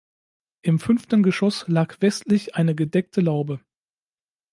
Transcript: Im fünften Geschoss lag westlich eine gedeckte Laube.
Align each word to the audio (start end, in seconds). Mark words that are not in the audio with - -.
Im 0.63 0.79
fünften 0.79 1.21
Geschoss 1.21 1.67
lag 1.67 2.01
westlich 2.01 2.55
eine 2.55 2.73
gedeckte 2.73 3.21
Laube. 3.21 3.59